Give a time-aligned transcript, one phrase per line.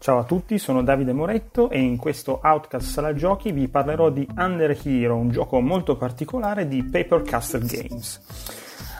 [0.00, 4.26] Ciao a tutti, sono Davide Moretto e in questo Outcast Sala Giochi vi parlerò di
[4.34, 8.18] Under Hero, un gioco molto particolare di Paper Castle Games.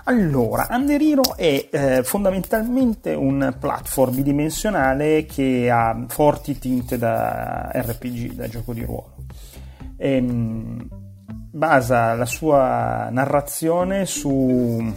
[0.05, 8.35] Allora, Under Hero è eh, fondamentalmente un platform bidimensionale che ha forti tinte da RPG,
[8.35, 9.14] da gioco di ruolo.
[9.96, 10.87] E, ehm,
[11.51, 14.93] basa la sua narrazione sullo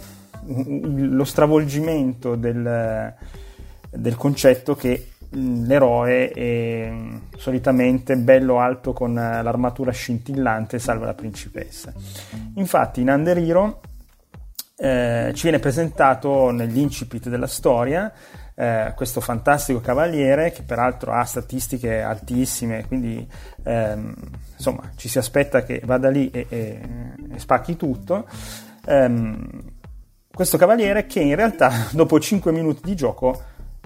[1.24, 3.14] stravolgimento del,
[3.90, 6.92] del concetto che l'eroe è
[7.36, 11.92] solitamente bello alto con l'armatura scintillante salva la principessa.
[12.54, 13.80] Infatti in Under Hero
[14.76, 18.12] eh, ci viene presentato nell'incipit della storia
[18.56, 23.26] eh, questo fantastico cavaliere che peraltro ha statistiche altissime, quindi
[23.64, 24.14] ehm,
[24.56, 26.80] insomma ci si aspetta che vada lì e, e,
[27.32, 28.28] e spacchi tutto.
[28.86, 29.72] Ehm,
[30.32, 33.42] questo cavaliere che in realtà dopo 5 minuti di gioco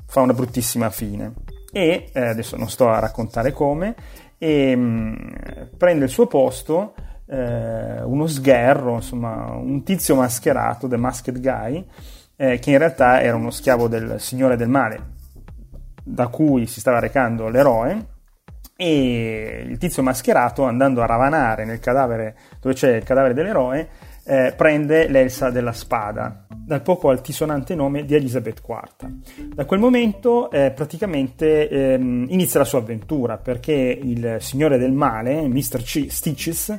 [0.08, 1.34] fa una bruttissima fine.
[1.70, 3.94] E eh, adesso non sto a raccontare come
[4.38, 5.16] e mh, mm,
[5.76, 6.94] prende il suo posto
[7.26, 11.86] eh, uno sgherro insomma un tizio mascherato The Masked Guy
[12.36, 15.16] eh, che in realtà era uno schiavo del signore del male
[16.08, 18.16] da cui si stava recando l'eroe.
[18.80, 23.88] E il tizio mascherato andando a ravanare nel cadavere dove c'è il cadavere dell'eroe
[24.28, 29.54] eh, prende l'elsa della spada, dal poco altisonante nome di Elizabeth IV.
[29.54, 35.48] Da quel momento eh, praticamente ehm, inizia la sua avventura perché il signore del male,
[35.48, 35.82] Mr.
[35.82, 36.78] C- Stitches,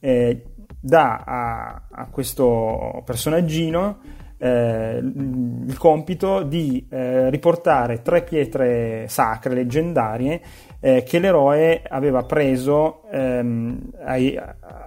[0.00, 0.42] eh,
[0.80, 3.98] dà a, a, questo personaggino
[4.38, 10.40] eh, il compito di eh, riportare tre pietre sacre leggendarie
[10.80, 14.38] eh, che l'eroe aveva preso ehm, ai,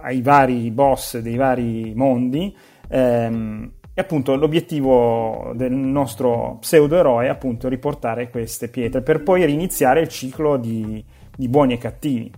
[0.02, 2.56] ai, vari boss dei vari mondi
[2.88, 10.00] ehm, e appunto l'obiettivo del nostro pseudo-eroe è appunto riportare queste pietre per poi riniziare
[10.00, 11.04] il ciclo di,
[11.36, 12.32] di buoni e cattivi.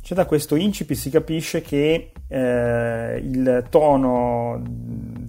[0.00, 4.60] Cioè da questo incipit si capisce che eh, il tono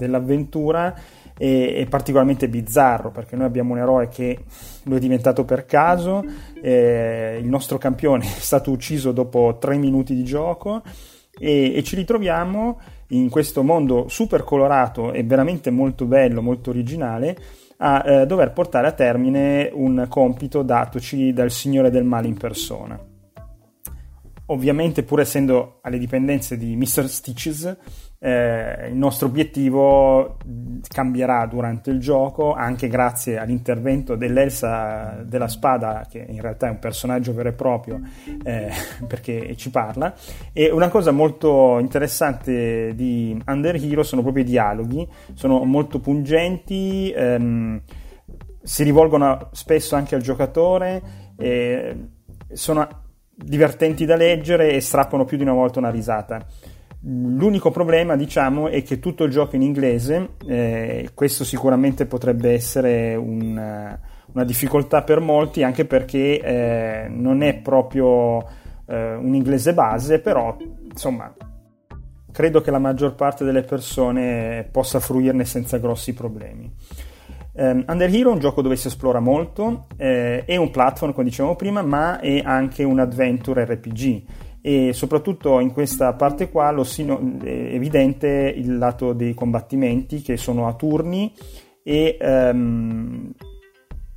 [0.03, 0.93] dell'avventura
[1.37, 4.39] è, è, particolarmente bizzarro perché noi abbiamo un eroe che
[4.83, 6.23] lo è diventato per caso,
[6.61, 10.81] eh, il nostro campione è stato ucciso dopo tre minuti di gioco
[11.37, 17.37] e, e ci ritroviamo in questo mondo super colorato e veramente molto bello, molto originale
[17.77, 23.12] a eh, dover portare a termine un compito datoci dal Signore del Male in persona.
[24.47, 27.07] Ovviamente, pur essendo alle dipendenze di Mr.
[27.07, 27.77] Stitches,
[28.25, 30.37] eh, il nostro obiettivo
[30.87, 36.79] cambierà durante il gioco anche grazie all'intervento dell'Elsa della Spada che in realtà è un
[36.79, 37.99] personaggio vero e proprio
[38.45, 38.71] eh,
[39.05, 40.15] perché ci parla
[40.53, 47.11] e una cosa molto interessante di Under Hero sono proprio i dialoghi sono molto pungenti
[47.11, 47.81] ehm,
[48.61, 51.01] si rivolgono spesso anche al giocatore
[51.35, 52.07] eh,
[52.53, 53.02] sono
[53.35, 56.45] divertenti da leggere e strappano più di una volta una risata
[57.05, 62.53] L'unico problema, diciamo, è che tutto il gioco è in inglese, eh, questo sicuramente potrebbe
[62.53, 63.57] essere un,
[64.31, 68.37] una difficoltà per molti, anche perché eh, non è proprio
[68.85, 70.55] eh, un inglese base, però
[70.89, 71.33] insomma,
[72.31, 76.73] credo che la maggior parte delle persone possa fruirne senza grossi problemi.
[77.55, 81.25] Um, Under Hero è un gioco dove si esplora molto, eh, è un platform come
[81.25, 84.23] dicevamo prima, ma è anche un adventure RPG
[84.65, 90.37] e soprattutto in questa parte qua lo sino, è evidente il lato dei combattimenti che
[90.37, 91.33] sono a turni
[91.83, 93.29] e um,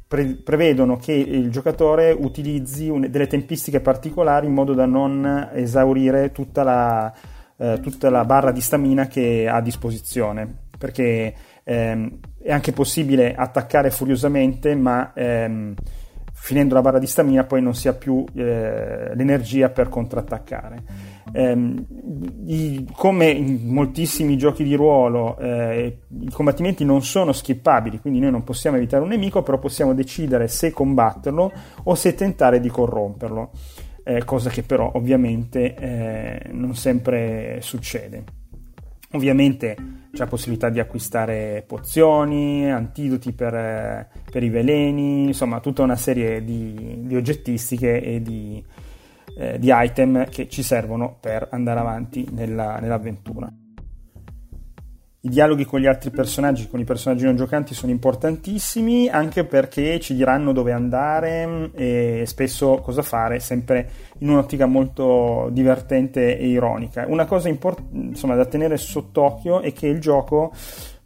[0.06, 6.30] pre- prevedono che il giocatore utilizzi un, delle tempistiche particolari in modo da non esaurire
[6.30, 7.12] tutta la,
[7.56, 10.64] uh, tutta la barra di stamina che ha a disposizione.
[10.78, 15.74] Perché um, è anche possibile attaccare furiosamente ma um,
[16.32, 20.84] finendo la barra di stamina poi non si ha più eh, l'energia per contrattaccare.
[21.32, 21.74] Eh,
[22.46, 28.30] i, come in moltissimi giochi di ruolo, eh, i combattimenti non sono skippabili, quindi noi
[28.30, 33.50] non possiamo evitare un nemico, però possiamo decidere se combatterlo o se tentare di corromperlo,
[34.04, 38.45] eh, cosa che però ovviamente eh, non sempre succede.
[39.12, 39.76] Ovviamente
[40.12, 46.42] c'è la possibilità di acquistare pozioni, antidoti per, per i veleni, insomma tutta una serie
[46.44, 48.62] di, di oggettistiche e di,
[49.36, 53.52] eh, di, item che ci servono per andare avanti nella, nell'avventura.
[55.26, 59.98] I dialoghi con gli altri personaggi, con i personaggi non giocanti, sono importantissimi anche perché
[59.98, 67.06] ci diranno dove andare e spesso cosa fare, sempre in un'ottica molto divertente e ironica.
[67.08, 70.52] Una cosa import- insomma, da tenere sott'occhio è che il gioco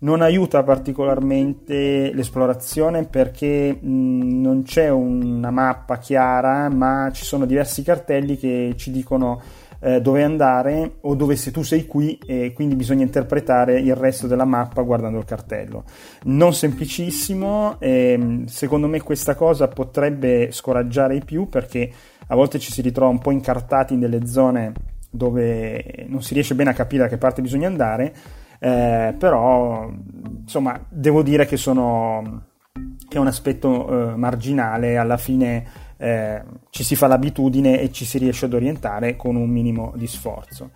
[0.00, 7.82] non aiuta particolarmente l'esplorazione perché mh, non c'è una mappa chiara, ma ci sono diversi
[7.82, 9.40] cartelli che ci dicono
[9.81, 14.27] eh, dove andare o dove se tu sei qui e quindi bisogna interpretare il resto
[14.27, 15.85] della mappa guardando il cartello.
[16.25, 21.91] Non semplicissimo, e, secondo me questa cosa potrebbe scoraggiare i più perché
[22.27, 24.73] a volte ci si ritrova un po' incartati in delle zone
[25.11, 28.15] dove non si riesce bene a capire da che parte bisogna andare
[28.62, 29.91] eh, però
[30.43, 32.43] insomma devo dire che, sono,
[33.09, 38.06] che è un aspetto eh, marginale, alla fine eh, ci si fa l'abitudine e ci
[38.06, 40.70] si riesce ad orientare con un minimo di sforzo.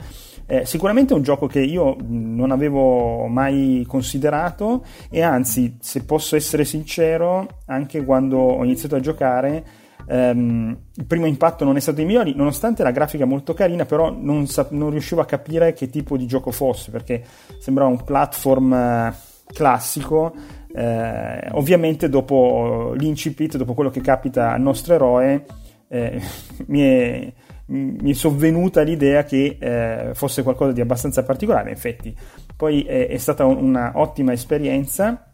[0.46, 6.36] Eh, sicuramente è un gioco che io non avevo mai considerato e anzi, se posso
[6.36, 11.96] essere sincero, anche quando ho iniziato a giocare Um, il primo impatto non è stato
[11.96, 15.88] dei migliori, nonostante la grafica molto carina, però non, sa- non, riuscivo a capire che
[15.88, 17.24] tipo di gioco fosse, perché
[17.58, 19.14] sembrava un platform uh,
[19.46, 20.34] classico.
[20.76, 25.44] Uh, ovviamente dopo l'incipit, dopo quello che capita al nostro eroe,
[25.86, 26.20] eh,
[26.66, 27.32] mi, è,
[27.66, 32.16] mi, è, sovvenuta l'idea che eh, fosse qualcosa di abbastanza particolare, in effetti.
[32.56, 35.32] Poi è, è stata un'ottima esperienza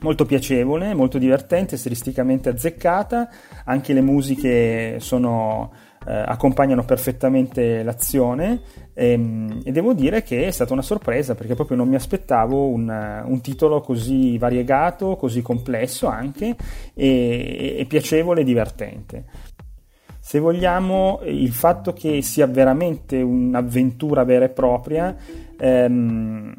[0.00, 3.28] molto piacevole, molto divertente, stilisticamente azzeccata,
[3.64, 5.72] anche le musiche sono,
[6.06, 8.60] eh, accompagnano perfettamente l'azione
[8.92, 12.68] e, ehm, e, devo dire che è stata una sorpresa perché proprio non mi aspettavo
[12.68, 16.54] un, un titolo così variegato, così complesso anche
[16.94, 19.24] e, e piacevole e divertente.
[20.20, 25.16] Se vogliamo, il fatto che sia veramente un'avventura vera e propria
[25.56, 26.54] ehm,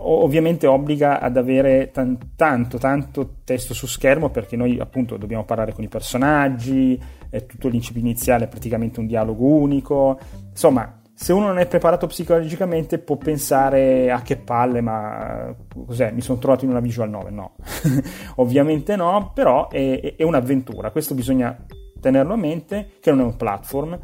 [0.00, 5.72] ovviamente obbliga ad avere tan- tanto, tanto testo su schermo perché noi appunto dobbiamo parlare
[5.72, 7.00] con i personaggi,
[7.30, 10.18] è tutto l'incipito iniziale è praticamente un dialogo unico,
[10.50, 15.52] insomma se uno non è preparato psicologicamente può pensare a che palle ma
[15.84, 16.12] cos'è?
[16.12, 17.56] Mi sono trovato in una visual novel no.
[18.36, 20.92] Ovviamente no però è, è un'avventura.
[20.92, 21.56] Questo bisogna
[22.00, 23.98] tenerlo a mente che non è un platform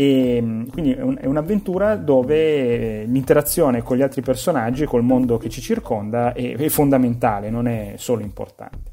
[0.00, 5.36] e quindi è, un, è, un'avventura dove l'interazione con gli altri personaggi e col mondo
[5.36, 8.92] che ci circonda è, è fondamentale, non è solo importante.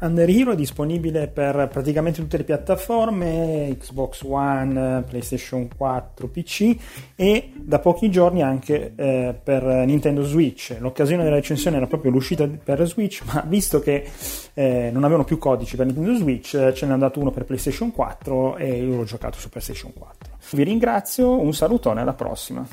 [0.00, 6.76] Under Hero è disponibile per praticamente tutte le piattaforme, Xbox One, PlayStation 4, PC
[7.14, 10.76] e da pochi giorni anche eh, per Nintendo Switch.
[10.78, 14.06] L'occasione della recensione era proprio l'uscita per Switch, ma visto che
[14.54, 18.56] eh, non avevano più codici per Nintendo Switch, ce n'è andato uno per PlayStation 4
[18.56, 20.27] e io l'ho giocato su PlayStation 4.
[20.50, 22.66] Vi ringrazio, un salutone, alla prossima.